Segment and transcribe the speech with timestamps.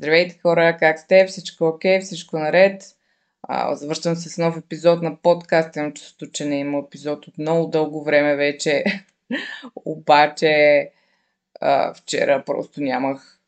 [0.00, 1.26] Здравейте хора, как сте?
[1.26, 2.00] Всичко окей?
[2.00, 2.82] Всичко наред?
[3.42, 5.76] А, завършвам се с нов епизод на подкаст.
[5.76, 8.84] Имам чувството, че не има епизод от много дълго време вече.
[9.84, 10.90] Обаче
[11.60, 13.38] а, вчера просто нямах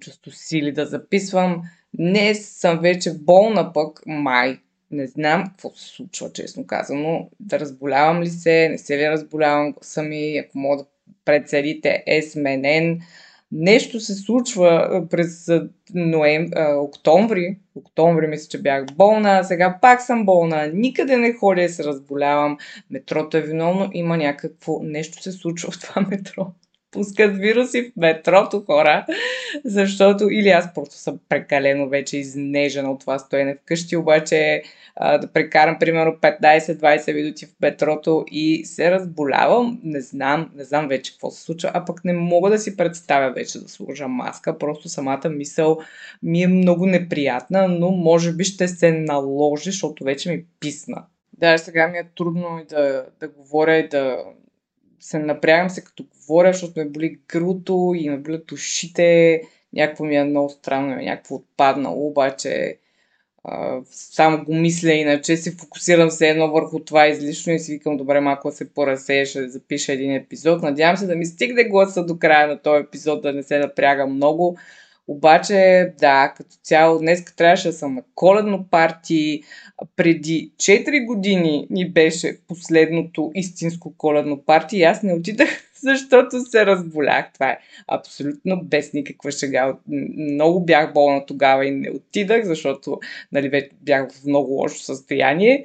[0.00, 1.62] чувство сили да записвам.
[1.94, 4.58] Днес съм вече болна пък, май.
[4.90, 7.30] Не знам какво се случва, честно казано.
[7.40, 10.88] Да разболявам ли се, не се ли разболявам сами, ако мога да
[11.24, 13.00] председите е сменен.
[13.52, 15.48] Нещо се случва през
[15.94, 16.50] ноем...
[16.78, 17.58] октомври.
[17.74, 19.44] Октомври мисля, че бях болна.
[19.44, 20.70] Сега пак съм болна.
[20.74, 22.58] Никъде не ходя и се разболявам.
[22.90, 23.90] Метрото е виновно.
[23.92, 26.46] Има някакво нещо се случва в това метро
[26.90, 29.06] пускат вируси в метрото хора,
[29.64, 34.62] защото или аз просто съм прекалено вече изнежена от това стоене вкъщи, обаче
[35.00, 41.12] да прекарам примерно 15-20 минути в метрото и се разболявам, не знам, не знам вече
[41.12, 44.88] какво се случва, а пък не мога да си представя вече да сложа маска, просто
[44.88, 45.78] самата мисъл
[46.22, 51.04] ми е много неприятна, но може би ще се наложи, защото вече ми писна.
[51.32, 54.18] Да, сега ми е трудно и да, да говоря и да,
[55.00, 59.42] се напрягам се като говоря, защото ме боли гърлото и ме болят ушите.
[59.72, 62.78] Някакво ми е много странно, е някакво отпаднало, обаче
[63.44, 67.96] а, само го мисля, иначе се фокусирам се едно върху това излишно и си викам,
[67.96, 70.62] добре, малко се поразсея, ще запиша един епизод.
[70.62, 74.06] Надявам се да ми стигне гласа до края на този епизод, да не се напряга
[74.06, 74.58] много.
[75.08, 79.42] Обаче, да, като цяло, днес трябваше да съм на коледно парти.
[79.96, 85.48] Преди 4 години ни беше последното истинско коледно парти и аз не отидах,
[85.82, 87.32] защото се разболях.
[87.32, 89.76] Това е абсолютно без никаква шега.
[90.18, 93.00] Много бях болна тогава и не отидах, защото
[93.32, 95.64] нали, бях в много лошо състояние.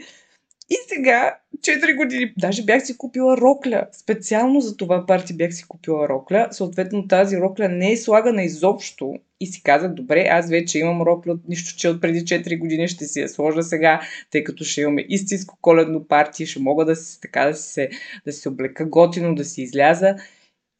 [0.70, 3.88] И сега, 4 години, даже бях си купила рокля.
[3.92, 6.48] Специално за това парти бях си купила рокля.
[6.52, 9.16] Съответно тази рокля не е слагана изобщо.
[9.40, 12.88] И си казах, добре, аз вече имам рокля от нищо, че от преди 4 години
[12.88, 16.96] ще си я сложа сега, тъй като ще имаме истинско коледно парти, ще мога да
[16.96, 17.90] си, така, да се,
[18.26, 20.16] да си облека готино, да си изляза.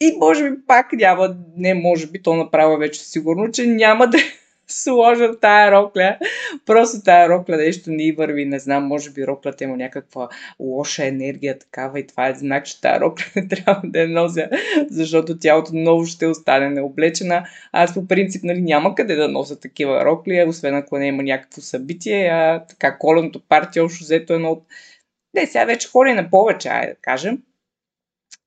[0.02, 4.18] И може би пак няма, не може би, то направо вече сигурно, че няма да
[4.68, 6.18] сложа тая рокля.
[6.66, 8.46] Просто тая рокля нещо не върви.
[8.46, 10.30] Не знам, може би роклята има някаква
[10.60, 14.50] лоша енергия такава и това е знак, че тая рокля не трябва да я нося,
[14.90, 17.46] защото тялото много ще остане необлечена.
[17.72, 21.62] Аз по принцип нали, няма къде да нося такива рокли, освен ако не има някакво
[21.62, 22.28] събитие.
[22.28, 24.64] А така коленото партия, общо взето едно от...
[25.34, 27.38] Не, сега вече хори на повече, айде да кажем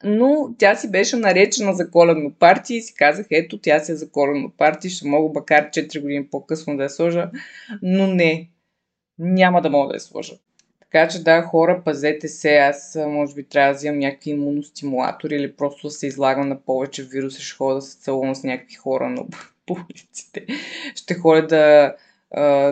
[0.04, 3.96] но тя си беше наречена за коледно парти и си казах, ето тя си е
[3.96, 7.30] за коледно парти, ще мога макар 4 години по-късно да я сложа,
[7.82, 8.50] но не,
[9.18, 10.34] няма да мога да я сложа.
[10.80, 12.56] Така че да, хора, пазете се.
[12.56, 17.04] Аз може би трябва да вземам някакви имуностимулатори или просто да се излагам на повече
[17.04, 17.42] вируси.
[17.42, 19.26] Ще ходя да се целувам с някакви хора но
[19.66, 20.46] по улиците.
[20.94, 21.94] Ще ходя да,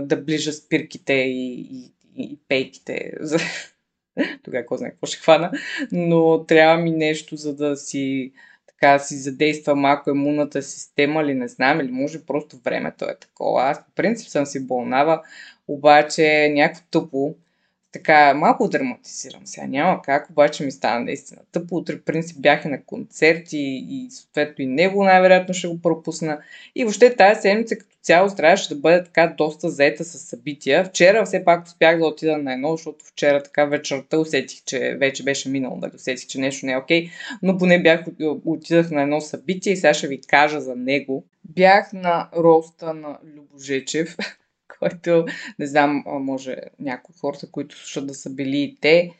[0.00, 3.12] да ближа спирките и, и, и пейките.
[4.42, 5.50] Тогава какво знае какво ще хвана.
[5.92, 8.32] Но трябва ми нещо, за да си
[8.66, 13.62] така си задейства малко имунната система или не знам, или може просто времето е такова.
[13.62, 15.22] Аз по принцип съм си болнава,
[15.68, 17.34] обаче някакво тъпо
[17.94, 21.76] така, малко драматизирам сега, няма как, обаче ми стана наистина тъпо.
[21.76, 26.38] Утре, принцип, бях на концерти и съответно и него най-вероятно ще го пропусна.
[26.74, 30.84] И въобще тази седмица като цяло трябваше да бъде така доста заета с събития.
[30.84, 35.24] Вчера все пак успях да отида на едно, защото вчера така вечерта усетих, че вече
[35.24, 37.10] беше минало, да усетих, че нещо не е окей,
[37.42, 38.04] но поне бях,
[38.44, 41.24] отидах на едно събитие и сега ще ви кажа за него.
[41.44, 44.16] Бях на роста на Любожечев,
[44.78, 45.24] който,
[45.58, 49.10] не знам, може някои хората, които слушат да са били и те.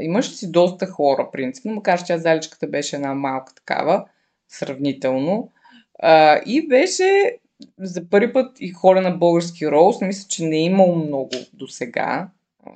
[0.00, 4.04] Имаше си доста хора, принципно, макар че заличката беше една малка такава,
[4.48, 5.50] сравнително.
[5.98, 7.36] А, и беше
[7.78, 10.02] за първи път и хора на български роуст.
[10.02, 12.28] Мисля, че не е имало много до сега.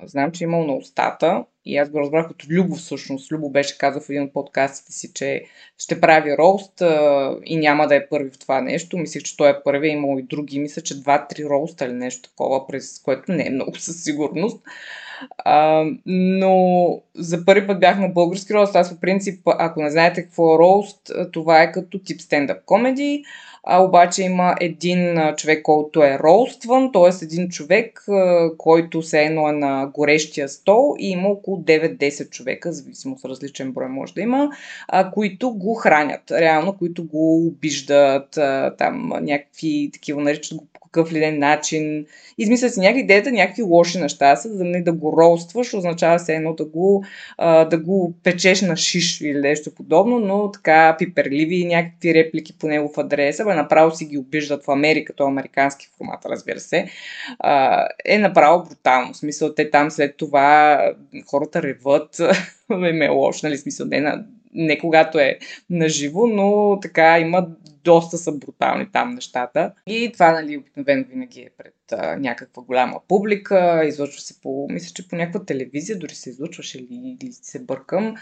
[0.05, 3.31] Знам, че е имал на устата и аз го разбрах от Любо всъщност.
[3.31, 5.45] Любо беше казал в един от подкастите си, че
[5.77, 8.97] ще прави роуст а, и няма да е първи в това нещо.
[8.97, 10.59] Мислех, че той е първи, имал и други.
[10.59, 14.61] Мисля, че два-три роуста или нещо такова, през което не е много със сигурност.
[15.37, 18.75] А, но за първи път бях на български роуст.
[18.75, 23.23] Аз по принцип, ако не знаете какво е роуст, това е като тип стендъп комеди
[23.65, 27.25] а, обаче има един човек, който е ролстван, т.е.
[27.25, 28.05] един човек,
[28.57, 33.71] който се едно е на горещия стол и има около 9-10 човека, зависимо с различен
[33.71, 34.49] брой може да има,
[35.13, 38.37] които го хранят, реално, които го обиждат,
[38.77, 42.05] там някакви такива наричат го какъв ли начин.
[42.37, 46.19] Измисля си някакви идеята, някакви лоши неща са, за да не да го ролстваш, означава
[46.19, 47.05] се едно да го,
[47.37, 52.67] а, да го печеш на шиш или нещо подобно, но така пиперливи някакви реплики по
[52.67, 56.85] негов адрес, бе, направо си ги обиждат в Америка, то американски формат, разбира се,
[57.39, 59.13] а, е направо брутално.
[59.13, 60.79] В смисъл, те там след това
[61.27, 62.21] хората реват,
[62.71, 67.47] им е лошо, нали, смисъл, не, на, не когато е наживо, но така има
[67.83, 69.73] доста са брутални там нещата.
[69.87, 74.93] И това, нали, обикновено винаги е пред а, някаква голяма публика, излъчва се по, мисля,
[74.95, 78.15] че по някаква телевизия, дори се излъчваше или, или се бъркам.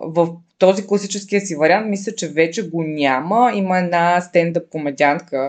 [0.00, 0.28] В
[0.58, 3.52] този класическия си вариант, мисля, че вече го няма.
[3.54, 5.48] Има една стендъп комедиантка,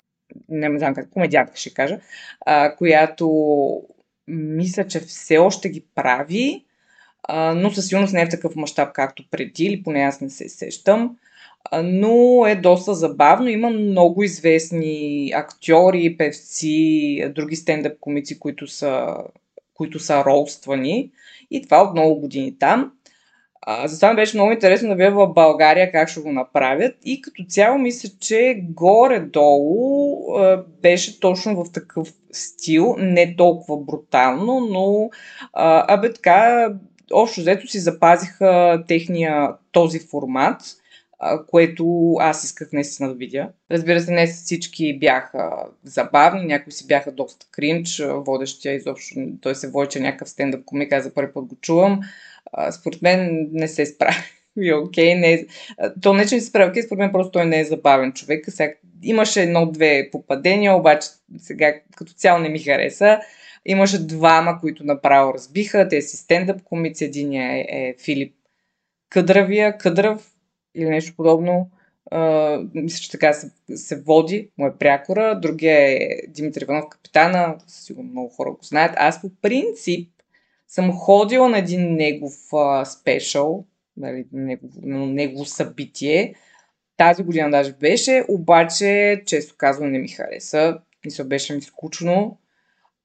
[0.50, 2.00] не знам как, комедиантка ще кажа,
[2.46, 3.28] а, която
[4.28, 6.66] мисля, че все още ги прави,
[7.56, 10.50] но със сигурност не е в такъв мащаб, както преди, или поне аз не се
[10.50, 11.16] сещам
[11.84, 13.50] но е доста забавно.
[13.50, 19.16] Има много известни актьори, певци, други стендъп комици, които са,
[19.74, 21.12] които са ролствани.
[21.52, 22.92] И това от много години там.
[23.62, 26.96] А, затова беше много интересно да видя в България как ще го направят.
[27.06, 30.18] И като цяло мисля, че горе-долу
[30.82, 35.10] беше точно в такъв стил, не толкова брутално, но
[35.54, 36.70] абе така,
[37.14, 40.62] общо взето си запазиха техния този формат–
[41.48, 43.50] което аз исках наистина да видя.
[43.72, 45.52] Разбира се, не всички бяха
[45.84, 50.94] забавни, някои си бяха доста кринч, водещия изобщо, той се води, е някакъв стендъп комик,
[50.94, 52.00] аз за първи път го чувам.
[52.72, 54.16] Според мен не се справи.
[54.62, 55.46] И окей, не е...
[56.02, 58.46] То не, че се справи окей, според мен просто той не е забавен човек.
[58.50, 58.74] Сега,
[59.04, 63.20] имаше едно-две попадения, обаче сега като цяло не ми хареса.
[63.66, 65.88] Имаше двама, които направо разбиха.
[65.88, 67.06] Те си стендъп комици.
[67.06, 68.36] Единия е, е Филип
[69.10, 70.32] Къдравия, Къдрав,
[70.76, 71.70] или нещо подобно.
[72.12, 75.40] Uh, мисля, че така се, се води, му е прякора.
[75.40, 77.58] Другия е Димитър Иванов, капитана.
[77.68, 78.94] Сигурно много хора го знаят.
[78.98, 80.12] Аз по принцип
[80.68, 82.34] съм ходила на един негов
[82.86, 83.66] спешъл,
[83.98, 86.36] нали, негово, негово събитие.
[86.98, 90.80] Тази година даже беше, обаче, често казвам, не ми хареса.
[91.06, 92.38] Мисля, беше ми скучно.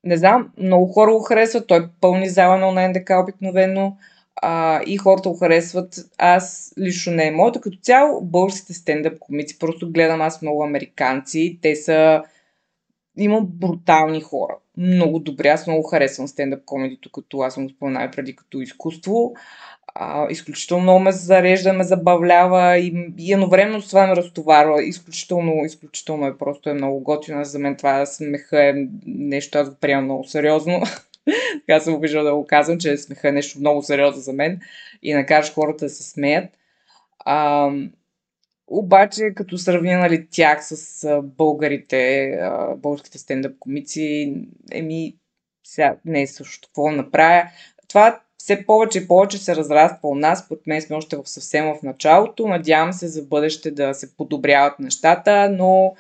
[0.07, 1.67] Не знам, много хора го харесват.
[1.67, 3.97] Той пълни зала на НДК обикновено
[4.37, 5.95] а, и хората го харесват.
[6.19, 7.61] Аз лично не е моето.
[7.61, 11.59] Като цяло българските стендъп комици, просто гледам аз много американци.
[11.63, 12.23] Те са...
[13.19, 14.57] Има брутални хора.
[14.77, 15.49] Много добре.
[15.49, 19.33] Аз много харесвам стендъп комедито, като аз съм го споменал преди като изкуство.
[19.99, 24.85] А, изключително много ме зарежда, ме забавлява и, и едновременно с това ме разтоварва.
[24.85, 27.45] Изключително, изключително е просто е много готино.
[27.45, 28.75] За мен това смеха е
[29.07, 30.83] нещо, аз го приемам много сериозно.
[31.67, 34.61] така съм обиждал да го казвам, че смеха е нещо много сериозно за мен
[35.03, 36.45] и накараш хората да се смеят.
[37.19, 37.71] А,
[38.67, 42.31] обаче, като сравня нали, тях с българите,
[42.77, 44.35] българските стендъп комици,
[44.73, 45.17] еми,
[45.65, 47.49] сега не е също какво направя.
[47.89, 50.49] Това все повече и повече се разраства у нас.
[50.49, 52.49] Под мен сме още в съвсем в началото.
[52.49, 55.95] Надявам се за бъдеще да се подобряват нещата, но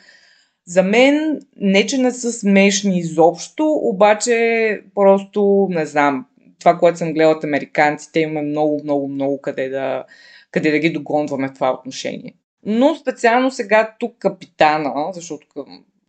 [0.66, 6.26] за мен не, че не са смешни изобщо, обаче просто, не знам,
[6.58, 10.04] това, което съм гледала от американците, имаме много, много, много къде да,
[10.50, 12.34] къде да ги догонваме в това отношение.
[12.66, 15.46] Но специално сега тук капитана, защото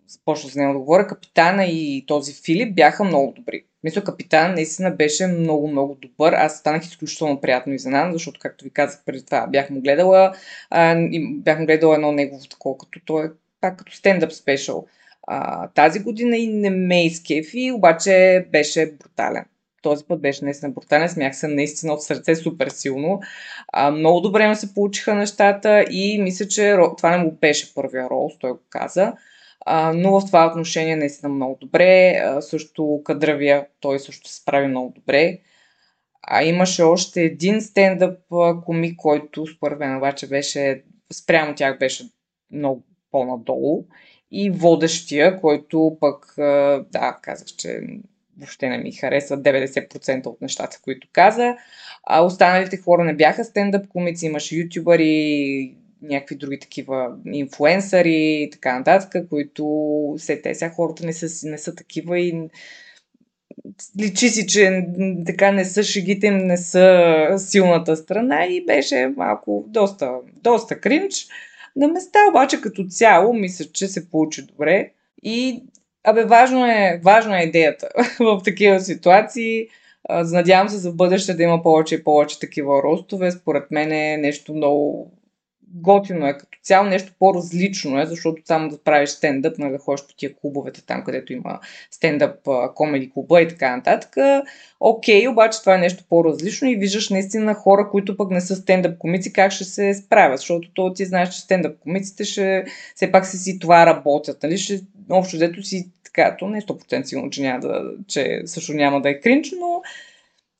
[0.07, 3.63] започна с него да говоря, капитана и този Филип бяха много добри.
[3.83, 6.33] Мисля, капитан наистина беше много, много добър.
[6.33, 10.33] Аз станах изключително приятно изненадан, защото, както ви казах преди това, бях му гледала,
[10.69, 13.29] а, бях му гледала едно негово такова, като той е
[13.61, 14.85] пак като стендъп спешъл
[15.75, 19.45] тази година и не ме изкефи, обаче беше брутален.
[19.81, 23.19] Този път беше наистина брутален, смях се наистина от сърце супер силно.
[23.73, 28.09] А, много добре ме се получиха нещата и мисля, че това не му беше първия
[28.09, 29.13] рол, той го каза.
[29.93, 32.21] Но в това отношение наистина много добре.
[32.39, 35.39] Също Кадравия, той също се справи много добре.
[36.21, 38.19] А имаше още един стендъп
[38.65, 40.83] комик, който според мен обаче беше,
[41.13, 42.03] спрямо тях беше
[42.51, 43.85] много по-надолу.
[44.31, 46.33] И водещия, който пък,
[46.91, 47.79] да, казах, че
[48.37, 51.55] въобще не ми харесва 90% от нещата, които каза.
[52.03, 58.77] А останалите хора не бяха стендъп комици, имаше ютубъри, някакви други такива инфуенсъри и така
[58.77, 59.65] нататък, които
[60.17, 62.49] все те сега хората не са, не са такива и
[64.01, 64.87] личи си, че
[65.25, 70.11] така не са шегите не са силната страна и беше малко доста,
[70.43, 71.27] доста кринч.
[71.75, 74.91] На места обаче като цяло мисля, че се получи добре
[75.23, 75.63] и
[76.03, 77.89] абе важно е, важна е идеята
[78.19, 79.67] в такива ситуации.
[80.09, 83.31] Надявам се за бъдеще да има повече и повече такива ростове.
[83.31, 85.11] Според мен е нещо много
[85.73, 90.05] готино е като цяло, нещо по-различно е, защото само да правиш стендъп, нали, да ходиш
[90.07, 91.59] по тия клубовете там, където има
[91.91, 94.15] стендъп комеди клуба и така нататък.
[94.79, 98.97] Окей, обаче това е нещо по-различно и виждаш наистина хора, които пък не са стендъп
[98.97, 103.25] комици, как ще се справят, защото то ти знаеш, че стендъп комиците ще все пак
[103.25, 104.57] се си това работят, нали?
[104.57, 108.73] Ще, общо взето си така, то не е 100% сигурно, че, няма да, че също
[108.73, 109.81] няма да е кринч, но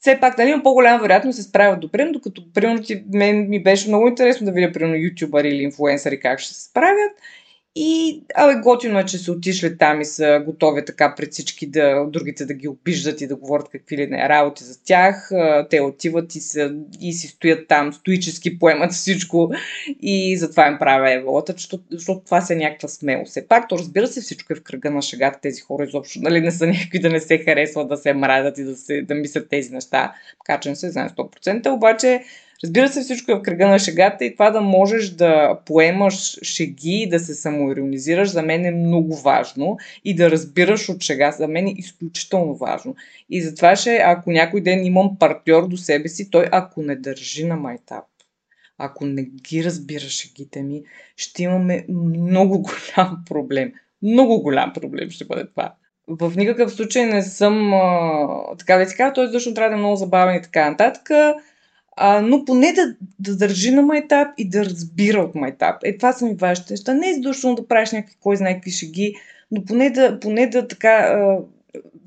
[0.07, 3.87] все пак нали, има по-голяма вероятност се справят добре, докато примерно ти, мен ми беше
[3.87, 7.11] много интересно да видя примерно ютубъри или инфлуенсъри как ще се справят.
[7.79, 12.05] И абе, готино е, че са отишли там и са готови така пред всички да,
[12.09, 15.31] другите да ги обиждат и да говорят какви ли не работи за тях.
[15.69, 19.51] Те отиват и, са, и си стоят там, стоически поемат всичко
[20.01, 23.25] и затова им правя еволата, защото, това се е някаква смело.
[23.25, 25.39] Все пак, то разбира се, всичко е в кръга на шегата.
[25.41, 28.63] Тези хора изобщо нали, не са някакви да не се харесват, да се мразят и
[28.63, 30.13] да, се, да мислят тези неща.
[30.45, 32.23] Така че не се знае 100%, обаче
[32.63, 36.91] Разбира се, всичко е в кръга на шегата и това да можеш да поемаш шеги
[36.91, 41.47] и да се самоиронизираш за мен е много важно и да разбираш от шега за
[41.47, 42.95] мен е изключително важно.
[43.29, 47.45] И затова ще, ако някой ден имам партньор до себе си, той ако не държи
[47.45, 48.05] на майтап,
[48.77, 50.83] ако не ги разбира шегите ми,
[51.15, 53.73] ще имаме много голям проблем.
[54.01, 55.73] Много голям проблем ще бъде това.
[56.07, 59.79] В никакъв случай не съм а, така да си кажа, той защото трябва да е
[59.79, 61.09] много забавен и така нататък.
[61.99, 65.75] А, но поне да, да държи на майтап и да разбира от майтап.
[65.83, 66.93] Е, това са ми важните неща.
[66.93, 69.15] Не е задушно да правиш някакви, кой знае какви шеги,
[69.51, 71.17] но поне да, поне да така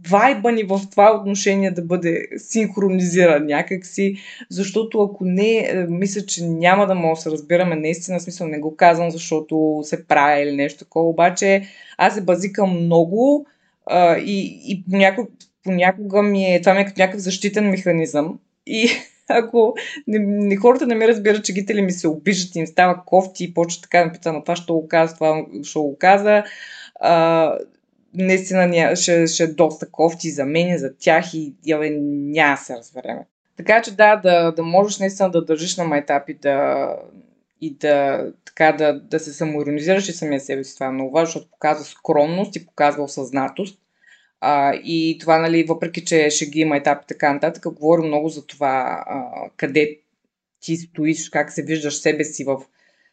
[0.09, 4.15] вайба ни в това отношение да бъде синхронизиран някакси,
[4.51, 8.77] защото ако не, мисля, че няма да може да се разбираме наистина, смисъл не го
[8.77, 11.63] казвам, защото се прави или нещо такова, обаче
[11.99, 13.47] аз се базикам много
[13.87, 15.29] а, и, и понякога,
[15.65, 18.89] понякога ми е, това ми е като някакъв защитен механизъм и
[19.31, 19.75] ако
[20.07, 23.45] не, не, хората не ме разбират, че гители ми се обиждат и им става кофти
[23.45, 26.45] и почва така да ме но това ще го каза, това ще го каза.
[27.01, 27.55] А,
[28.15, 33.27] наистина ще, ще е доста кофти за мен, за тях и яве, няма се разбереме.
[33.57, 36.89] Така че да, да, да можеш наистина да държиш на майтап и да,
[37.61, 40.75] и да, така, да, да се самоиронизираш и самия себе си.
[40.75, 43.81] Това е много важно, защото показва скромност и показва осъзнатост.
[44.41, 48.29] А, и това, нали, въпреки че ще ги има етап и така нататък, говорим много
[48.29, 49.99] за това а, къде
[50.61, 52.61] ти стоиш, как се виждаш себе си в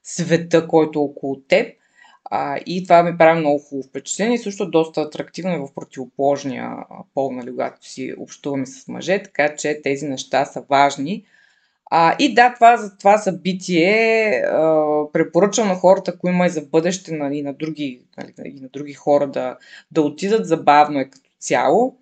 [0.04, 1.78] света, който е около теб.
[2.32, 6.72] А, и това ми прави много хубаво впечатление също е доста атрактивно и в противоположния
[7.14, 11.26] пол, нали, когато си общуваме с мъже, така че тези неща са важни.
[11.89, 16.62] А, и да, това, за това събитие а, препоръчвам на хората, ако има и за
[16.62, 19.58] бъдеще нали, на други, нали, и на други хора да,
[19.91, 20.48] да отидат.
[20.48, 21.98] Забавно е като цяло.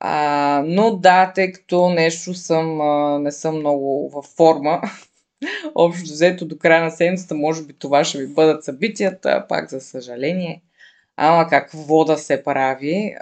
[0.00, 4.80] А, но да, тъй като нещо съм, а, не съм много във форма,
[5.74, 9.80] общо взето до края на седмицата, може би това ще ви бъдат събитията, пак за
[9.80, 10.62] съжаление.
[11.20, 13.14] Ама какво да се прави?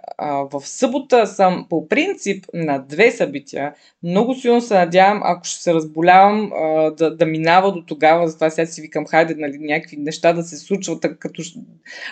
[0.53, 3.75] В събота съм по принцип на две събития.
[4.03, 6.51] Много силно се надявам, ако ще се разболявам,
[6.99, 8.29] да, да минава до тогава.
[8.29, 11.07] Затова сега си викам, хайде, нали, някакви неща да се случват.
[11.19, 11.43] Като...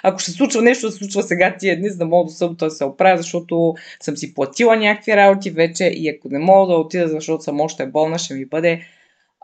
[0.02, 2.64] Ако ще случва нещо, да се случва сега тия дни, за да мога до събота
[2.64, 6.78] да се оправя, защото съм си платила някакви работи вече и ако не мога да
[6.78, 8.80] отида, защото съм още болна, ще ми бъде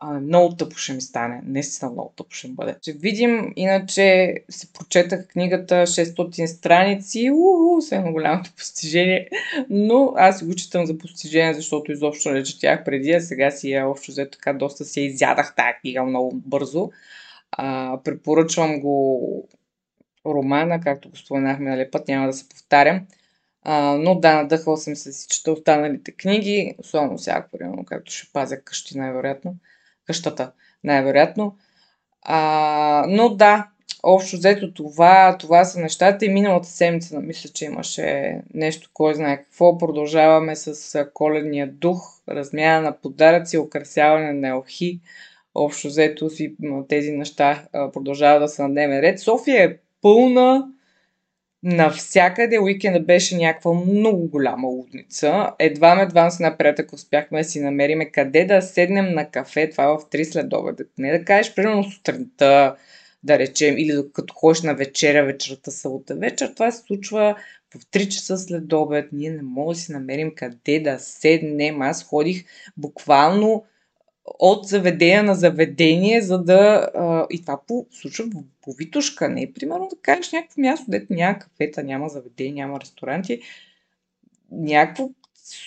[0.02, 1.40] а, много тъпо ще ми стане.
[1.44, 2.76] Наистина много тъпо ще ми бъде.
[2.82, 7.30] Ще видим, иначе се прочетах книгата 600 страници.
[7.30, 9.28] Уху, все едно голямото постижение.
[9.70, 13.70] Но аз си го читам за постижение, защото изобщо не четях преди, а сега си
[13.70, 16.90] я общо взето така доста си изядах тази книга много бързо.
[17.52, 19.48] А, препоръчвам го
[20.26, 23.06] романа, както го споменахме нали път, няма да се повтарям.
[23.62, 28.32] А, но да, надъхал съм се си чета останалите книги, особено всяко, примерно, както ще
[28.32, 29.56] пазя къщи най-вероятно
[30.10, 30.52] къщата,
[30.84, 31.56] най-вероятно.
[32.22, 33.68] А, но да,
[34.02, 39.36] общо взето това, това са нещата и миналата седмица мисля, че имаше нещо, кой знае
[39.36, 39.78] какво.
[39.78, 45.00] Продължаваме с коледния дух, размяна на подаръци, украсяване на елхи.
[45.54, 46.54] Общо взето си
[46.88, 49.20] тези неща продължават да са на дневен ред.
[49.20, 50.68] София е пълна
[51.62, 55.50] Навсякъде уикенда беше някаква много голяма лудница.
[55.58, 59.98] Едва ме едва с напредък успяхме да си намериме къде да седнем на кафе, това
[59.98, 60.80] в 3 след обед.
[60.98, 62.76] Не да кажеш, примерно сутринта,
[63.22, 67.36] да речем, или като ходиш на вечеря, вечерта, събота вечер, това се случва
[67.74, 69.08] в 3 часа след обед.
[69.12, 71.82] Ние не можем да си намерим къде да седнем.
[71.82, 72.44] Аз ходих
[72.76, 73.64] буквално
[74.38, 76.90] от заведение на заведение, за да...
[76.94, 78.24] А, и това по, случва
[78.62, 83.40] по, Витушка, не примерно да кажеш някакво място, дето няма кафета, няма заведение, няма ресторанти.
[84.50, 85.10] Някакво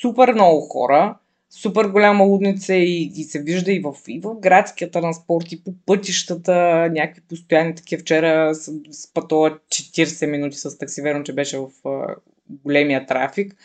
[0.02, 1.18] супер много хора,
[1.50, 5.74] супер голяма лудница и, и се вижда и в, и в градския транспорт, и по
[5.86, 6.54] пътищата,
[6.92, 8.02] някакви постоянни такива.
[8.02, 8.56] Вчера
[8.92, 12.16] спътува 40 минути с такси, верно, че беше в а,
[12.50, 13.56] големия трафик.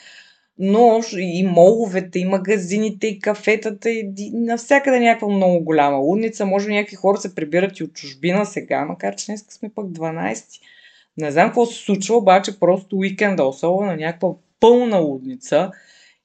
[0.58, 6.46] Но и моловете, и магазините, и кафетата, и, навсякъде някаква много голяма лудница.
[6.46, 9.86] Може би някакви хора се прибират и от чужбина сега, макар че днес сме пък
[9.86, 10.60] 12.
[11.16, 14.28] Не знам какво се случва, обаче просто уикенда, особено някаква
[14.60, 15.70] пълна лудница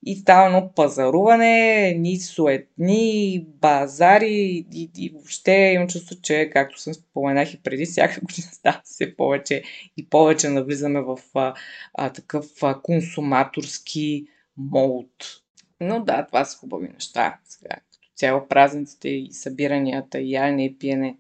[0.06, 6.94] и става едно пазаруване, ни суетни, базари и, и въобще имам чувство, че, както съм
[6.94, 9.64] споменах и преди, всяка година става все повече
[9.98, 11.54] и повече навлизаме в а,
[11.94, 15.42] а, такъв а, консуматорски молд.
[15.80, 17.40] Но да, това са хубави неща.
[17.46, 21.18] Сега, като цяло празниците и събиранията, и яне и пиене,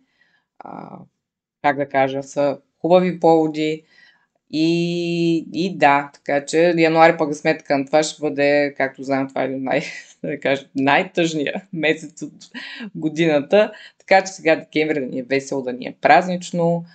[0.59, 0.99] а,
[1.61, 3.83] как да кажа, са хубави поводи
[4.53, 9.43] и, и да, така че януари пък сметка на това ще бъде, както знаем, това
[9.43, 9.81] е най,
[10.24, 12.33] да кажа, най-тъжния месец от
[12.95, 13.72] годината.
[14.00, 16.86] Така че сега декември да ни е весело, да ни е празнично.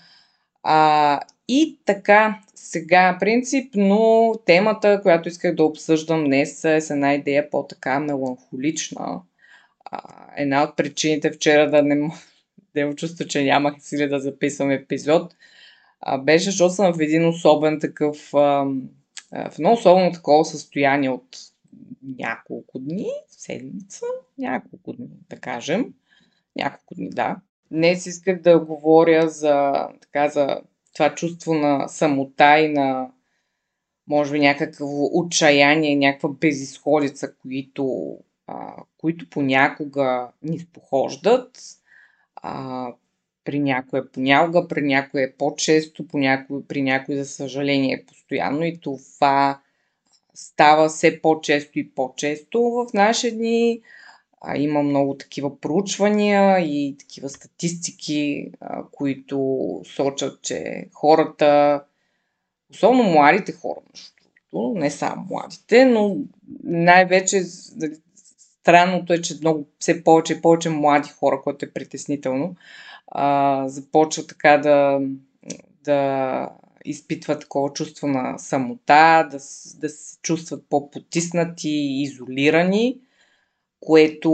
[0.62, 7.50] А, и така, сега принципно темата, която исках да обсъждам днес е с една идея
[7.50, 9.20] по-така меланхолична.
[9.84, 10.00] А,
[10.36, 12.10] една от причините вчера да не,
[12.74, 15.34] да чувство, че нямах сили да записвам епизод–
[16.00, 18.64] а, беше, защото съм в един особен такъв, а,
[19.32, 21.38] в едно особено такова състояние от
[22.18, 24.04] няколко дни, седмица,
[24.38, 25.94] няколко дни, да кажем.
[26.56, 27.36] Няколко дни, да.
[27.70, 30.60] Днес исках да говоря за, така, за
[30.94, 33.10] това чувство на самота и на
[34.06, 41.58] може би някакво отчаяние, някаква безисходица, които, а, които понякога ни спохождат.
[42.36, 42.86] А,
[43.48, 48.04] при някой е понякога, при някой е по-често, по някой, при някой, за съжаление, е
[48.04, 49.60] постоянно и това
[50.34, 53.80] става все по-често и по-често в наши дни.
[54.40, 61.82] А, има много такива проучвания и такива статистики, а, които сочат, че хората,
[62.70, 63.80] особено младите хора,
[64.52, 66.16] не само младите, но
[66.64, 67.42] най-вече
[68.60, 72.54] странното е, че много, все повече и повече млади хора, което е притеснително,
[73.10, 75.00] а, започва така да,
[75.84, 76.50] да
[76.84, 79.38] изпитват такова чувство на самота, да,
[79.80, 81.70] да се чувстват по-потиснати,
[82.02, 83.00] изолирани,
[83.80, 84.30] което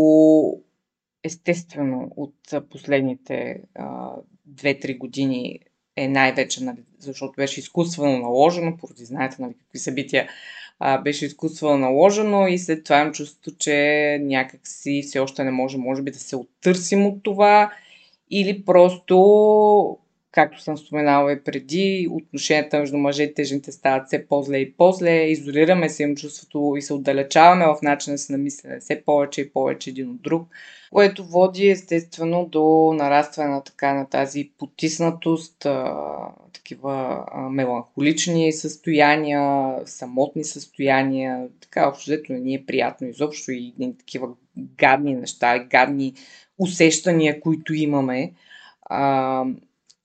[1.25, 2.35] естествено от
[2.71, 4.11] последните а,
[4.51, 5.61] 2-3 години
[5.97, 10.29] е най-вече, нали, защото беше изкуствено наложено, поради знаете нали, какви събития
[10.79, 15.51] а, беше изкуствено наложено и след това имам чувство, че някак си все още не
[15.51, 17.73] може, може би, да се оттърсим от това
[18.29, 19.99] или просто,
[20.35, 25.11] както съм споменала и преди, отношенията между мъжете и жените стават все по-зле и по-зле,
[25.11, 28.81] изолираме се им чувството и се отдалечаваме в начина си на мислене.
[28.81, 30.49] Все повече и повече един от друг,
[30.93, 35.67] което води естествено до нарастване на така на тази потиснатост,
[36.53, 43.99] такива меланхолични състояния, самотни състояния, така общо взето не ни е приятно изобщо и, и
[43.99, 44.29] такива
[44.79, 46.15] гадни неща, гадни
[46.59, 48.33] усещания, които имаме.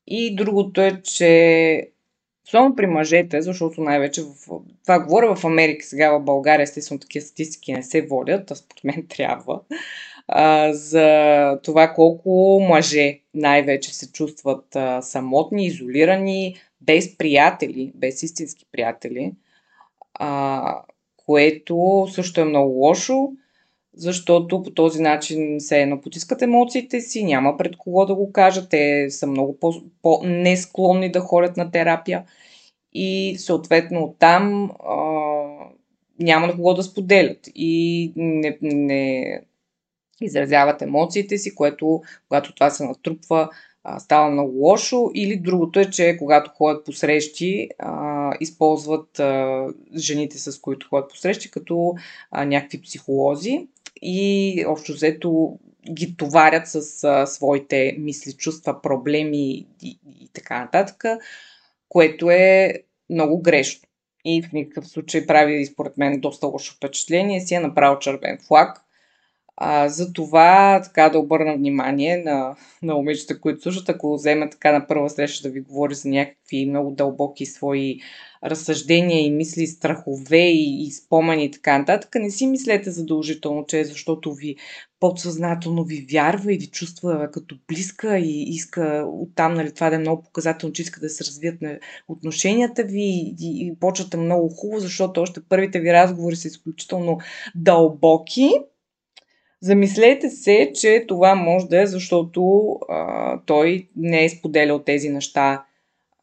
[0.09, 1.91] И другото е, че
[2.47, 4.61] особено при мъжете, защото най-вече в...
[4.83, 8.83] Това говоря в Америка, сега в България, естествено, такива статистики не се водят, а според
[8.83, 9.61] мен трябва,
[10.27, 18.65] а, за това колко мъже най-вече се чувстват а, самотни, изолирани, без приятели, без истински
[18.71, 19.33] приятели,
[20.13, 20.81] а,
[21.17, 23.31] което също е много лошо
[23.93, 28.69] защото по този начин се едно потискат емоциите си, няма пред кого да го кажат,
[28.69, 29.57] те са много
[30.01, 32.23] по-несклонни да ходят на терапия.
[32.93, 34.95] И съответно оттам а,
[36.19, 37.49] няма на кого да споделят.
[37.55, 39.41] И не, не
[40.21, 43.49] изразяват емоциите си, което когато това се натрупва,
[43.83, 45.11] а, става много лошо.
[45.13, 49.65] Или другото е, че когато ходят по срещи, а, използват а,
[49.97, 51.95] жените, с които ходят по срещи, като
[52.31, 53.67] а, някакви психолози
[54.01, 55.59] и общо взето
[55.91, 61.03] ги товарят с а, своите мисли, чувства, проблеми и, и, така нататък,
[61.89, 62.73] което е
[63.09, 63.89] много грешно.
[64.25, 67.41] И в никакъв случай прави, според мен, доста лошо впечатление.
[67.41, 68.81] Си е направил червен флаг.
[69.61, 74.71] А, за това така да обърна внимание на, на момичета, които слушат, ако вземе така
[74.71, 77.99] на първа среща да ви говори за някакви много дълбоки свои
[78.43, 83.79] разсъждения и мисли, страхове и, и спомени и така нататък, не си мислете задължително, че
[83.79, 84.55] е защото ви
[84.99, 89.99] подсъзнателно ви вярва и ви чувства като близка и иска оттам, нали, това да е
[89.99, 94.49] много показателно, че иска да се развият на отношенията ви и, и, и почвате много
[94.49, 97.17] хубаво, защото още първите ви разговори са изключително
[97.55, 98.51] дълбоки
[99.61, 105.65] Замислете се, че това може да е защото а, той не е споделял тези неща.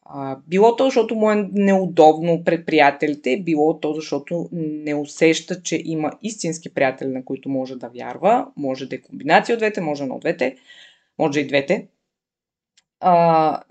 [0.05, 5.83] А, било то, защото му е неудобно пред приятелите, било то, защото не усеща, че
[5.85, 8.47] има истински приятели, на които може да вярва.
[8.57, 10.57] Може да е комбинация от двете, може на двете,
[11.19, 11.87] може и двете.
[13.01, 13.63] А,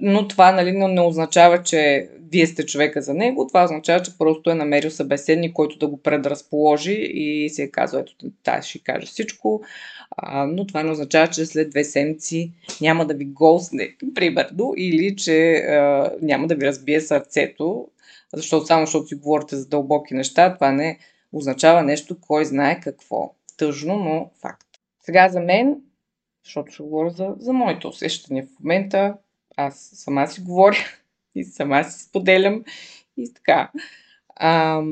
[0.00, 3.46] но това нали, не означава, че вие сте човека за него.
[3.46, 8.00] Това означава, че просто е намерил събеседник, който да го предразположи и се е казал,
[8.00, 9.62] ето, тази ще каже всичко.
[10.16, 15.16] А, но това не означава, че след две седмици няма да ви госне, примерно, или
[15.16, 17.88] че а, няма да ви разбие сърцето,
[18.34, 20.98] защото само защото си говорите за дълбоки неща, това не
[21.32, 23.34] означава нещо, кой знае какво.
[23.56, 24.66] Тъжно, но факт.
[25.00, 25.76] Сега за мен,
[26.44, 29.14] защото ще говоря за, за моите усещания в момента,
[29.56, 30.76] аз сама си говоря
[31.34, 32.64] и сама си споделям
[33.16, 33.70] и така.
[34.36, 34.82] А,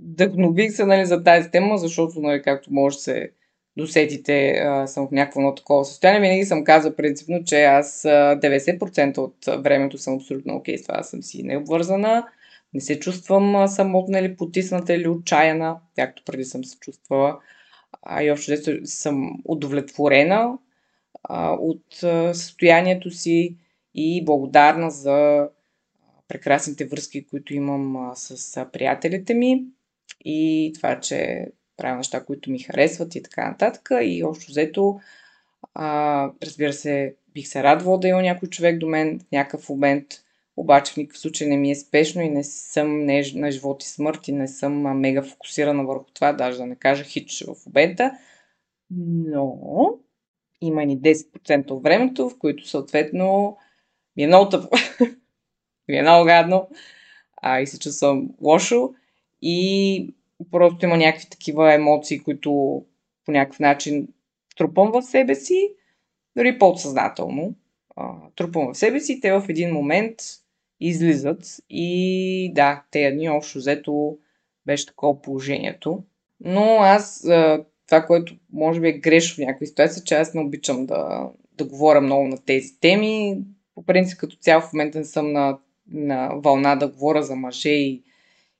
[0.00, 3.30] вдъхнових се нали, за тази тема, защото, нали, както може да се
[3.76, 6.20] досетите, а, съм в някакво много такова състояние.
[6.20, 10.94] Винаги съм казал принципно, че аз 90% от времето съм абсолютно окей с това.
[10.98, 12.26] Аз съм си необвързана,
[12.74, 17.38] не се чувствам самотна или потисната или отчаяна, както преди съм се чувствала.
[18.02, 18.52] А и общо
[18.84, 20.58] съм удовлетворена
[21.60, 21.84] от
[22.34, 23.56] състоянието си
[23.94, 25.48] и благодарна за
[26.28, 29.64] прекрасните връзки, които имам с приятелите ми
[30.24, 33.90] и това, че правя неща, които ми харесват и така нататък.
[34.02, 35.00] И общо взето,
[36.42, 40.06] разбира се, бих се радвала да има някой човек до мен в някакъв момент,
[40.56, 43.88] обаче в никакъв случай не ми е спешно и не съм не, на живот и
[43.88, 48.18] смърт и не съм мега фокусирана върху това, даже да не кажа хич в момента.
[48.90, 49.98] Но
[50.60, 53.56] има ни 10% от времето, в които съответно
[54.16, 54.68] ми е много тъпо,
[55.88, 56.68] ми е много гадно
[57.36, 58.94] а, и се чувствам лошо
[59.42, 60.14] и
[60.50, 62.82] просто има някакви такива емоции, които
[63.24, 64.08] по някакъв начин
[64.56, 65.72] трупам в себе си,
[66.36, 67.54] дори подсъзнателно.
[67.96, 70.14] А, трупам в себе си те в един момент
[70.80, 74.18] излизат и да, те дни общо взето
[74.66, 76.02] беше такова положението.
[76.40, 77.26] Но аз
[77.88, 81.64] това, което може би е грешно в някакви ситуации, че аз не обичам да, да
[81.64, 83.38] говоря много на тези теми.
[83.74, 85.58] По принцип, като цяло в момента не съм на,
[85.92, 88.02] на вълна да говоря за мъже и,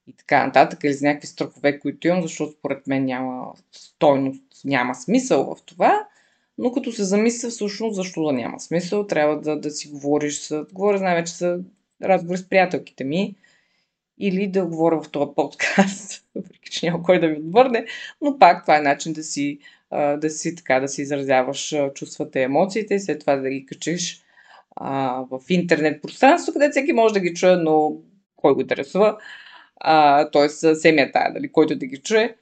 [0.06, 4.94] и така нататък, или за някакви страхове, които имам, защото според мен няма стойност, няма
[4.94, 6.06] смисъл в това.
[6.58, 10.64] Но като се замисля всъщност защо да няма смисъл, трябва да, да си говориш, с,
[10.72, 11.58] говоря най-вече за
[12.02, 13.34] разговори с приятелките ми,
[14.20, 17.86] или да говоря в този подкаст, въпреки че няма кой да ми отвърне,
[18.20, 19.58] но пак това е начин да си,
[20.16, 24.22] да си така, да си изразяваш чувствата и емоциите и след това да ги качиш
[25.30, 27.96] в интернет пространство, където всеки може да ги чуе, но
[28.36, 29.16] кой го интересува.
[30.32, 32.36] Тоест, семията, дали, който да ги чуе.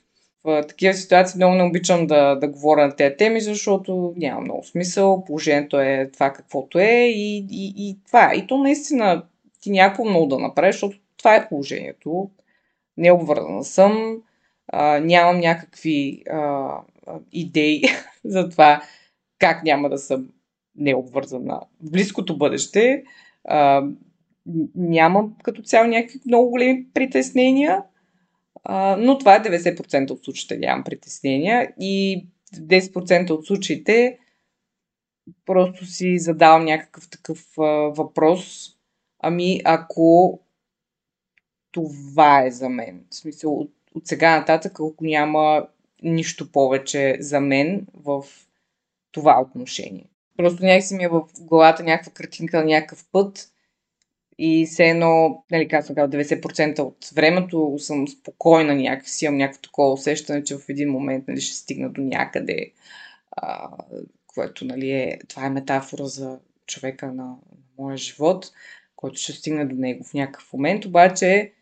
[0.45, 4.65] В такива ситуации много не обичам да, да говоря на тези теми, защото няма много
[4.65, 5.25] смисъл.
[5.25, 8.33] Положението е това каквото е и, и, и това.
[8.35, 9.23] И то наистина
[9.61, 12.31] ти някакво много да направиш, защото това е положението.
[12.97, 14.23] Не обвързана съм,
[14.69, 16.71] а, нямам някакви а,
[17.33, 17.83] идеи
[18.25, 18.83] за това
[19.39, 20.29] как няма да съм
[20.77, 23.05] необвързана в близкото бъдеще.
[23.45, 23.87] А,
[24.75, 27.83] нямам като цяло някакви много големи притеснения,
[28.65, 34.19] а, но това е 90% от случаите нямам притеснения и 10% от случаите
[35.47, 37.63] просто си задавам някакъв такъв а,
[37.97, 38.73] въпрос.
[39.19, 40.41] Ами, ако
[41.77, 43.05] това е за мен.
[43.11, 45.67] В смисъл, от, от сега нататък, ако няма
[46.03, 48.25] нищо повече за мен в
[49.13, 50.05] това отношение.
[50.37, 53.51] Просто някакси ми е в главата някаква картинка на някакъв път
[54.39, 59.93] и все едно, нали, както казвам, 90% от времето съм спокойна някакси, имам някакво такова
[59.93, 62.73] усещане, че в един момент нали, ще стигна до някъде,
[63.31, 63.71] а,
[64.27, 67.35] което нали, е, това е метафора за човека на,
[67.79, 68.53] моя живот,
[68.97, 71.53] който ще стигне до него в някакъв момент, обаче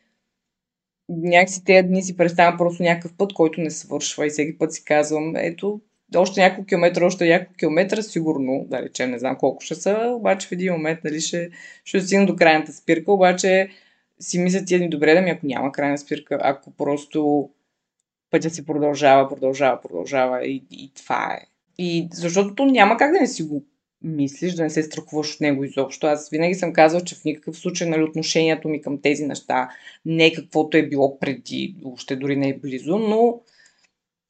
[1.09, 4.85] някакси тези дни си представям просто някакъв път, който не свършва и всеки път си
[4.85, 5.81] казвам, ето,
[6.17, 10.49] още няколко километра, още няколко километра, сигурно, да речем, не знам колко ще са, обаче
[10.49, 11.51] в един момент, нали, ще,
[11.85, 13.69] ще стигна до крайната спирка, обаче
[14.21, 17.51] си мисля тия дни добре да ми, ако няма крайна спирка, ако просто
[18.31, 21.47] пътя си продължава, продължава, продължава и, и това е.
[21.79, 23.65] И защото няма как да не си го
[24.05, 26.07] мислиш, да не се страхуваш от него изобщо.
[26.07, 29.69] Аз винаги съм казал, че в никакъв случай нали, отношението ми към тези неща
[30.05, 33.41] не е каквото е било преди, въобще дори не е близо, но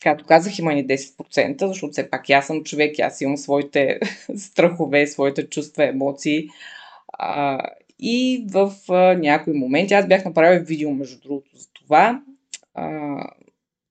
[0.01, 4.01] както казах, има ни 10%, защото все пак аз съм човек, аз имам своите
[4.37, 6.49] страхове, своите чувства, емоции.
[7.09, 7.59] А,
[7.99, 12.23] и в а, някои моменти, аз бях направил видео, между другото, за това.
[12.75, 13.17] А,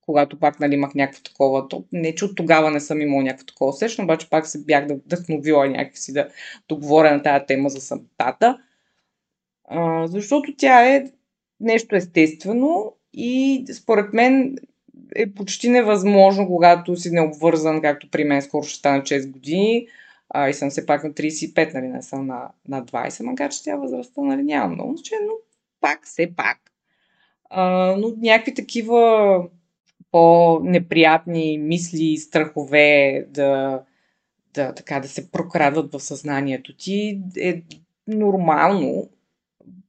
[0.05, 3.45] когато пак нали, имах някакво такова, то, не че от тогава не съм имал някакво
[3.45, 6.27] такова усещане, обаче пак се бях да вдъхновила някакси да
[6.67, 8.59] договоря на тази тема за самотата.
[10.05, 11.05] Защото тя е
[11.59, 14.57] нещо естествено и според мен
[15.15, 19.87] е почти невъзможно, когато си необвързан, както при мен скоро ще стана 6 години,
[20.29, 23.63] а, и съм все пак на 35, нали, не съм на, на 20, макар че
[23.63, 25.33] тя възрастта нали, няма много значение, но
[25.81, 26.57] пак, все пак.
[27.49, 29.43] А, но някакви такива
[30.13, 33.81] по-неприятни мисли и страхове да,
[34.53, 37.63] да, така, да се прокрадват в съзнанието ти е
[38.07, 39.09] нормално.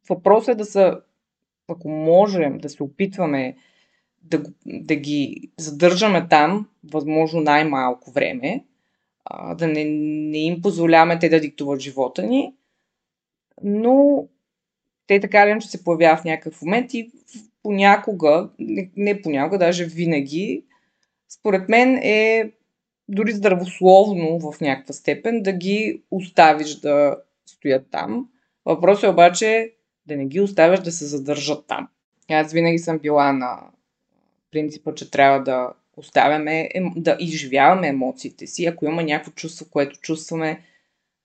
[0.09, 0.93] Въпросът е да се,
[1.69, 3.57] ако можем да се опитваме
[4.23, 8.65] да, да ги задържаме там, възможно най-малко време,
[9.55, 12.55] да не, не им позволяваме те да диктуват живота ни,
[13.63, 14.27] но
[15.07, 17.11] те така ли че се появяват в някакъв момент и
[17.63, 20.65] понякога, не, не понякога, даже винаги,
[21.29, 22.51] според мен е
[23.09, 28.29] дори здравословно в някаква степен да ги оставиш да стоят там.
[28.65, 29.73] Въпросът е обаче
[30.07, 31.89] да не ги оставяш да се задържат там.
[32.31, 33.61] Аз винаги съм била на
[34.51, 38.67] принципа, че трябва да оставяме, да изживяваме емоциите си.
[38.67, 40.63] Ако има някакво чувство, което чувстваме,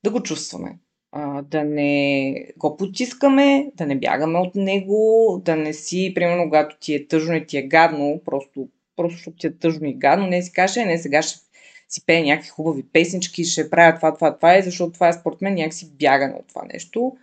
[0.03, 0.79] да го чувстваме.
[1.11, 6.77] А, да не го потискаме, да не бягаме от него, да не си, примерно, когато
[6.79, 10.41] ти е тъжно и ти е гадно, просто, просто ти е тъжно и гадно, не
[10.41, 11.39] си каже, не сега ще
[11.89, 15.41] си пее някакви хубави песнички, ще правя това, това, това, и защото това е според
[15.41, 17.17] мен някакси бягане от това нещо.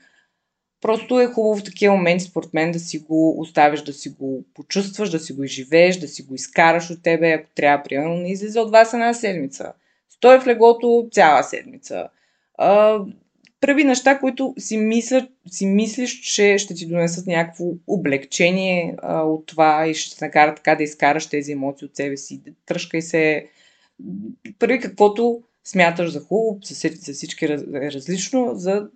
[0.81, 4.44] Просто е хубаво в такива моменти, според мен, да си го оставиш, да си го
[4.55, 8.33] почувстваш, да си го изживееш, да си го изкараш от тебе, ако трябва, примерно, не
[8.33, 9.72] излиза от вас една седмица.
[10.09, 12.09] Стой в леглото цяла седмица.
[13.61, 19.47] Прави неща, които си, мисля, си мислиш, че ще ти донесат някакво облегчение а, от
[19.47, 22.42] това и ще те накара така да изкараш тези емоции от себе си.
[22.66, 23.47] Тръжкай се.
[24.59, 28.88] Прави каквото смяташ за хубаво, за всички е различно, за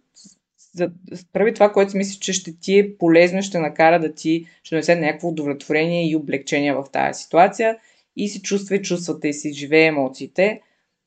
[0.75, 0.90] да
[1.33, 4.96] прави това, което мислиш, че ще ти е полезно, ще накара да ти, ще донесе
[4.96, 7.79] някакво удовлетворение и облегчение в тази ситуация
[8.16, 10.61] и си чувства чувствата и си живее емоциите,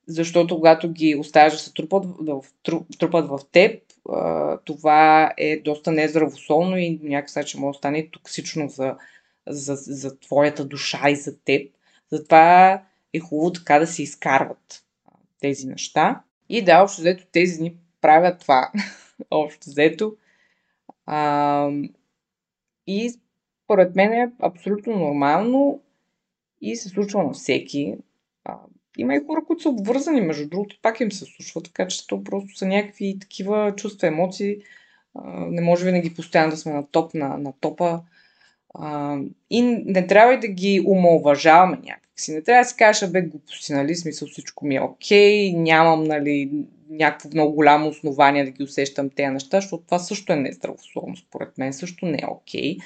[0.08, 2.40] защото когато ги оставяш да се трупат, да
[3.00, 3.82] трупат в теб,
[4.66, 8.96] това е доста нездравословно и някакъв начин може да стане токсично за,
[9.48, 11.72] за, за твоята душа и за теб.
[12.12, 14.84] Затова е хубаво така да се изкарват
[15.40, 16.22] тези неща.
[16.50, 18.72] И да, общо взето тези дни правят това.
[19.32, 20.16] общо взето.
[21.06, 21.70] А,
[22.88, 23.14] и
[23.66, 25.82] според мен е абсолютно нормално
[26.62, 27.96] и се случва на всеки.
[28.98, 32.24] Има и хора, които са обвързани, между другото, пак им се случва, така че то
[32.24, 34.58] просто са някакви такива чувства, емоции.
[35.26, 38.02] Не може винаги постоянно да сме на топ, на, на топа.
[39.50, 42.34] И не трябва и да ги умалважаваме някакси.
[42.34, 46.52] Не трябва да си кажеш, бе, глупости, нали, смисъл всичко ми е окей, нямам, нали,
[46.90, 51.58] някакво много голямо основание да ги усещам тези неща, защото това също е нездравословно, според
[51.58, 52.78] мен, също не е окей.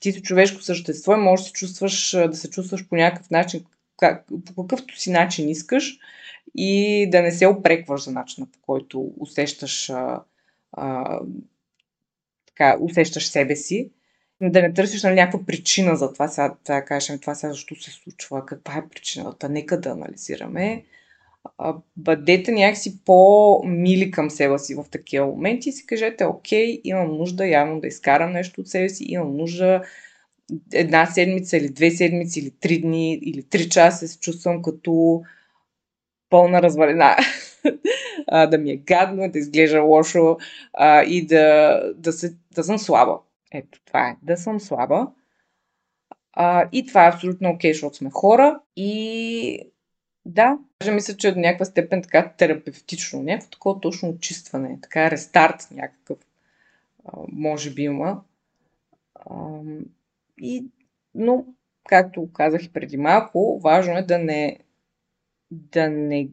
[0.00, 3.64] Ти си човешко същество и можеш да се чувстваш, да се чувстваш по някакъв начин,
[3.98, 5.98] как, по какъвто си начин искаш
[6.54, 10.22] и да не се опрекваш за начина по който усещаш, а,
[10.72, 11.20] а,
[12.46, 13.90] така, усещаш себе си.
[14.42, 17.90] Да не търсиш нали, някаква причина за това, сега да кажем това сега защо се
[17.90, 20.84] случва, каква е причината, нека да анализираме.
[21.96, 27.46] Бъдете някакси по-мили към себе си в такива моменти и си кажете, окей, имам нужда
[27.46, 29.82] явно да изкарам нещо от себе си, имам нужда
[30.72, 35.22] една седмица или две седмици или три дни или три часа се чувствам като
[36.30, 37.16] пълна развалена.
[38.50, 40.36] да ми е гадно, да изглежда лошо
[40.72, 43.18] а, и да, да, се, да съм слаба.
[43.52, 44.16] Ето, това е.
[44.22, 45.06] Да съм слаба.
[46.32, 48.60] А, и това е абсолютно окей, okay, защото сме хора.
[48.76, 49.60] И
[50.24, 55.68] да, даже мисля, че до някаква степен така терапевтично, някакво такова точно очистване, така рестарт
[55.70, 56.18] някакъв,
[57.32, 58.20] може би има.
[60.40, 60.64] И,
[61.14, 61.44] но,
[61.88, 64.58] както казах и преди малко, важно е да не,
[65.50, 66.28] да не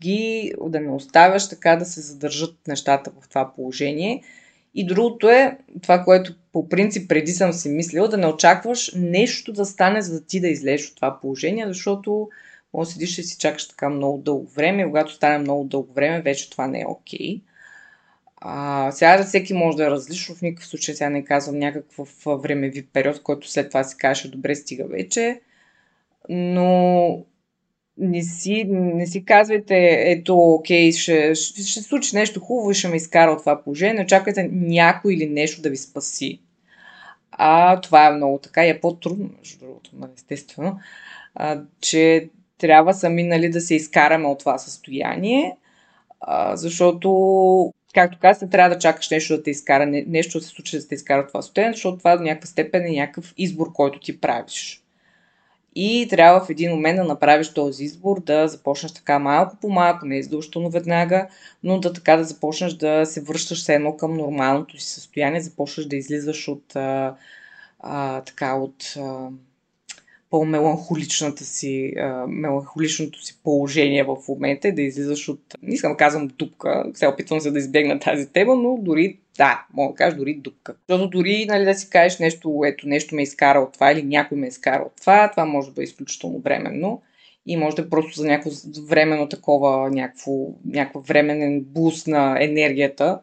[0.00, 4.22] ги, да не оставяш така да се задържат нещата в това положение.
[4.74, 9.52] И другото е, това, което по принцип преди съм си мислила, да не очакваш нещо
[9.52, 12.28] да стане, за да ти да излезеш от това положение, защото
[12.74, 14.84] може седиш и си чакаш така много дълго време.
[14.84, 17.18] Когато стане много дълго време, вече това не е окей.
[17.18, 17.42] Okay.
[18.40, 22.08] А, сега за всеки може да е различно, в никакъв случай сега не казвам някакъв
[22.26, 25.40] времеви период, който след това си каже, добре, стига вече.
[26.28, 27.24] Но
[27.98, 29.76] не си, не си казвайте,
[30.06, 33.94] ето, окей, ще, ще, ще случи нещо хубаво и ще ме изкара от това положение.
[33.94, 36.40] Не очаквайте някой или нещо да ви спаси.
[37.32, 40.78] А това е много така и е по-трудно, между другото, нали, естествено,
[41.34, 45.56] а, че трябва сами нали, да се изкараме от това състояние,
[46.20, 47.10] а, защото,
[47.94, 50.94] както казах, трябва да чакаш нещо да те изкара, нещо да се случи да те
[50.94, 54.82] изкара това състояние, защото това до някаква степен е някакъв избор, който ти правиш.
[55.74, 60.06] И трябва в един момент да направиш този избор, да започнеш така малко по малко,
[60.06, 61.28] не издължително веднага,
[61.62, 65.86] но да така да започнеш да се връщаш все едно към нормалното си състояние, започнеш
[65.86, 67.16] да излизаш от а,
[67.80, 69.28] а, така от а,
[70.30, 75.96] по-меланхоличната си, а, меланхоличното си положение в момента и да излизаш от, не искам да
[75.96, 80.16] казвам дупка, се опитвам се да избегна тази тема, но дори, да, мога да кажа
[80.16, 80.74] дори дупка.
[80.88, 84.02] Защото дори нали, да си кажеш нещо, ето нещо ме е изкара от това или
[84.02, 87.02] някой ме е изкара от това, това може да бъде изключително временно
[87.46, 88.50] и може да е просто за някакво
[88.88, 90.32] временно такова, някакво,
[90.64, 93.20] някакво временен буст на енергията,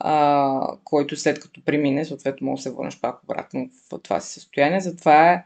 [0.00, 4.32] а, който след като премине, съответно може да се върнеш пак обратно в това си
[4.32, 4.80] състояние.
[4.80, 5.44] Затова е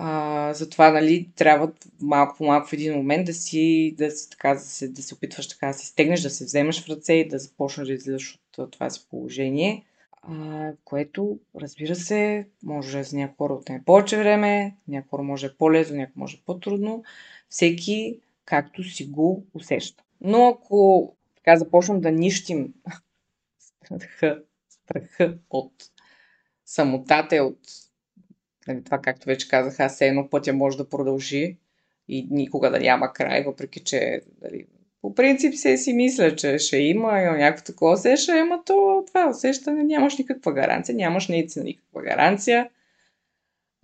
[0.00, 4.60] а, затова, нали, трябва малко по малко в един момент да си, да, така, да,
[4.60, 7.38] се, да се опитваш така да се стегнеш, да се вземеш в ръце и да
[7.38, 9.84] започнеш да излизаш от това си положение.
[10.22, 15.96] А, което, разбира се, може за някои хора отнеме повече време, някои хора може по-лесно,
[15.96, 17.04] някои може по-трудно.
[17.48, 20.04] Всеки както си го усеща.
[20.20, 22.74] Но ако така започнем да нищим
[23.84, 25.72] страха, страха от
[26.64, 27.58] самотата, от
[28.68, 31.56] Нали, това, както вече казах, аз едно пътя може да продължи
[32.08, 34.66] и никога да няма край, въпреки че нали,
[35.02, 39.84] по принцип се си мисля, че ще има, някакво такова усещане, ама то това усещане
[39.84, 42.68] нямаш никаква гаранция, нямаш наистина никаква гаранция.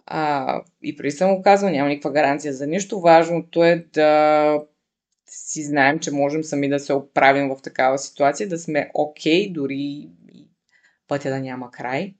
[0.07, 3.01] А, и преди съм го казал, няма никаква гаранция за нищо.
[3.01, 4.61] Важното е да
[5.27, 9.53] си знаем, че можем сами да се оправим в такава ситуация, да сме окей, okay,
[9.53, 10.09] дори
[11.09, 12.15] пътя да няма край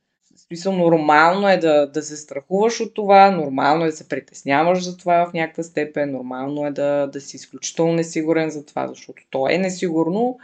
[0.47, 4.97] смисъл, нормално е да, да се страхуваш от това, нормално е да се притесняваш за
[4.97, 9.49] това в някаква степен, нормално е да, да си изключително несигурен за това, защото то
[9.49, 10.39] е несигурно,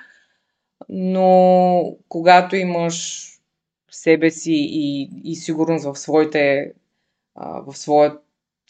[0.88, 3.26] но когато имаш
[3.90, 6.72] себе си и, и сигурност в своите
[7.36, 8.18] в, своя,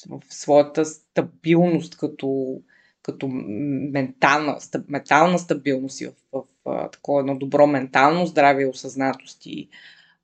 [0.09, 2.61] в своята стабилност като,
[3.03, 9.47] като ментална, ментална стабилност и в, в, в такова едно добро ментално здраве и осъзнатост
[9.47, 9.69] и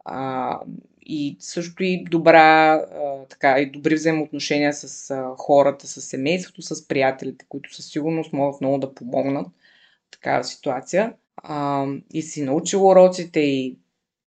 [0.05, 0.61] а,
[1.09, 2.83] и също и добра,
[3.31, 8.79] така, и добри взаимоотношения с хората, с семейството, с приятелите, които със сигурност могат много
[8.79, 11.15] да помогнат в такава ситуация.
[11.37, 13.79] А, и си научил уроците и,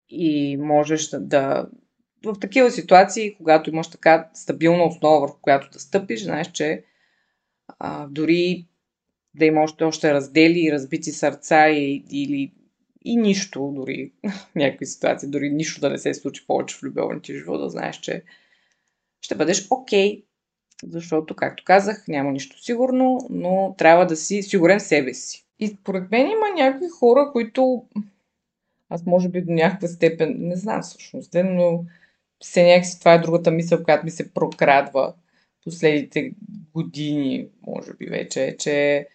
[0.10, 1.68] и можеш да, да
[2.24, 6.84] в такива ситуации, когато имаш така стабилна основа, върху която да стъпиш, знаеш, че
[7.80, 8.68] а, дори
[9.36, 12.52] да има още, още раздели и разбити сърца и, или
[13.08, 17.22] и нищо, дори в някакви ситуации, дори нищо да не се случи повече в любовния
[17.22, 18.24] ти живот, да знаеш, че
[19.22, 20.24] ще бъдеш окей, okay,
[20.84, 25.46] защото, както казах, няма нищо сигурно, но трябва да си сигурен себе си.
[25.60, 27.86] И според мен има някакви хора, които
[28.90, 31.86] аз може би до някаква степен, не знам всъщност, но
[32.40, 35.14] все някакси това е другата мисъл, която ми се прокрадва
[35.64, 36.32] последните
[36.74, 39.08] години, може би вече, че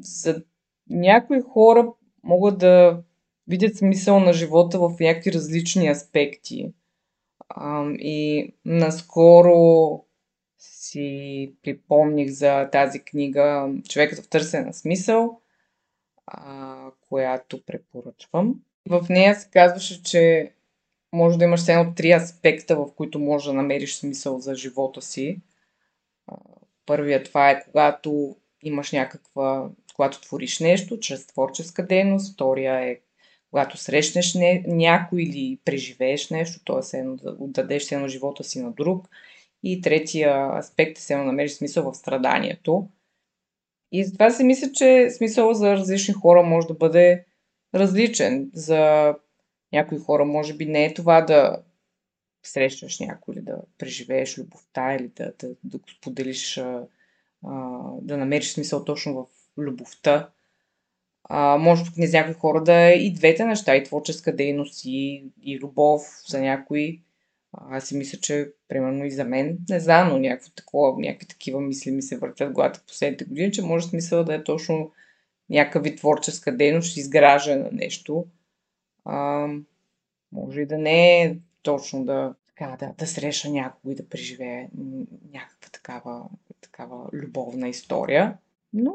[0.00, 0.42] за
[0.90, 1.88] някои хора
[2.22, 3.02] могат да
[3.48, 6.72] видят смисъл на живота в някакви различни аспекти.
[7.48, 10.04] А, и наскоро
[10.58, 15.40] си припомних за тази книга Човекът в търсене на смисъл,
[16.26, 16.76] а,
[17.08, 18.54] която препоръчвам.
[18.88, 20.52] В нея се казваше, че
[21.12, 25.40] може да имаш едно три аспекта, в които можеш да намериш смисъл за живота си.
[26.86, 32.34] Първият това е когато имаш някаква, когато твориш нещо чрез творческа дейност.
[32.34, 33.00] Втория е
[33.54, 37.02] когато срещнеш не, някой или преживееш нещо, т.е.
[37.02, 39.08] да отдадеш едно живота си на друг.
[39.62, 42.88] И третия аспект е се намериш смисъл в страданието.
[43.92, 47.24] И затова си мисля, че смисъл за различни хора може да бъде
[47.74, 48.50] различен.
[48.54, 49.14] За
[49.72, 51.62] някои хора може би не е това да
[52.42, 56.86] срещнеш някой или да преживееш любовта или да, да, да го споделиш, а,
[58.02, 59.26] да намериш смисъл точно в
[59.58, 60.30] любовта.
[61.24, 64.84] А, може пък не за някои хора да е и двете неща, и творческа дейност,
[64.84, 67.02] и, и любов за някои.
[67.52, 71.60] Аз си мисля, че примерно и за мен, не знам, но някакво такова, някакви такива
[71.60, 74.90] мисли ми се въртят главата последните години, че може смисъл да е точно
[75.50, 78.26] някакъв вид творческа дейност, изграждане на нещо.
[79.04, 79.48] А,
[80.32, 84.68] може и да не е точно да, така, да, да среща някого и да преживее
[85.32, 86.24] някаква такава,
[86.60, 88.36] такава любовна история.
[88.72, 88.94] Но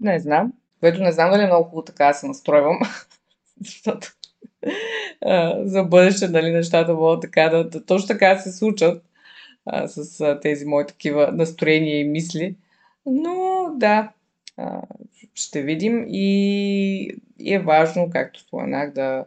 [0.00, 0.52] не знам.
[0.80, 2.78] Което не знам дали е много хубаво така се настройвам.
[3.64, 4.08] Защото
[5.64, 9.02] за бъдеще, нали, нещата могат така да, да точно така се случат
[9.66, 12.56] а, с а, тези мои такива настроения и мисли.
[13.06, 14.12] Но да,
[14.56, 14.82] а,
[15.34, 17.02] ще видим и,
[17.38, 19.24] и е важно, както споменах, да,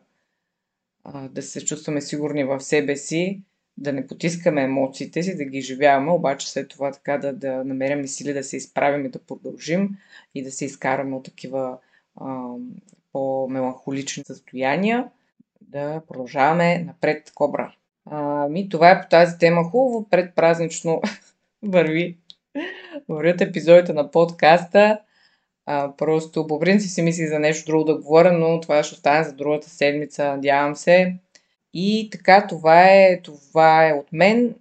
[1.03, 3.41] а, да се чувстваме сигурни в себе си,
[3.77, 8.07] да не потискаме емоциите си, да ги изживяваме, обаче след това така да, да намерим
[8.07, 9.89] сили да се изправим и да продължим
[10.35, 11.77] и да се изкараме от такива
[12.15, 12.53] а,
[13.13, 15.07] по-меланхолични състояния,
[15.61, 17.75] да продължаваме напред кобра.
[18.05, 19.63] А, ми, това е по тази тема.
[19.63, 21.01] Хубаво предпразнично
[21.63, 22.17] върви.
[23.09, 24.99] Вървят епизодите на подкаста.
[25.65, 29.23] А, просто по принцип си мислих за нещо друго да говоря, но това ще остане
[29.23, 31.15] за другата седмица, надявам се.
[31.73, 34.55] И така, това е, това е от мен.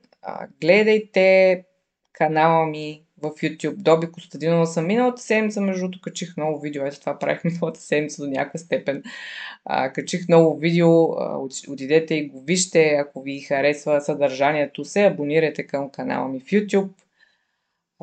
[0.60, 1.64] Гледайте
[2.12, 3.74] канала ми в YouTube.
[3.74, 6.86] Доби Костадинова съм миналата седмица, между другото качих много видео.
[6.86, 9.02] Ето това правих миналата седмица до някаква степен.
[9.64, 11.04] А, качих много видео,
[11.68, 12.88] отидете и го вижте.
[12.88, 16.90] Ако ви харесва съдържанието, се абонирайте към канала ми в YouTube.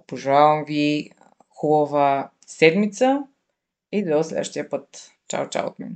[0.07, 1.11] Пожелавам ви
[1.49, 3.23] хубава седмица
[3.91, 5.11] и до следващия път.
[5.27, 5.95] Чао, чао от мен!